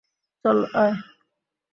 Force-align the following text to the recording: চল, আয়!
চল, 0.45 0.57
আয়! 0.75 0.95